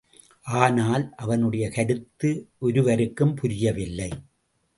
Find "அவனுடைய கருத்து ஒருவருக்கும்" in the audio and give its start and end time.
1.15-3.33